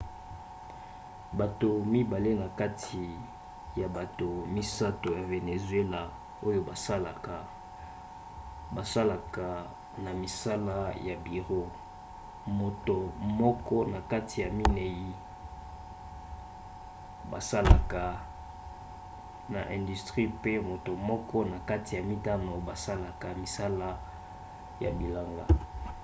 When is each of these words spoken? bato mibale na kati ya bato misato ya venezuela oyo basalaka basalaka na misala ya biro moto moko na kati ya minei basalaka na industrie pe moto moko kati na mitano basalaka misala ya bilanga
bato 1.39 1.69
mibale 1.93 2.31
na 2.41 2.47
kati 2.59 3.03
ya 3.81 3.87
bato 3.97 4.29
misato 4.55 5.07
ya 5.17 5.23
venezuela 5.33 6.01
oyo 6.47 6.59
basalaka 6.69 7.35
basalaka 8.75 9.47
na 10.03 10.11
misala 10.21 10.77
ya 11.07 11.15
biro 11.25 11.61
moto 12.59 12.95
moko 13.39 13.77
na 13.93 13.99
kati 14.11 14.35
ya 14.43 14.49
minei 14.59 15.03
basalaka 17.31 18.03
na 19.53 19.61
industrie 19.77 20.29
pe 20.43 20.51
moto 20.69 20.91
moko 21.09 21.37
kati 21.69 21.91
na 21.97 22.03
mitano 22.11 22.51
basalaka 22.67 23.27
misala 23.41 23.89
ya 24.83 24.89
bilanga 24.99 25.45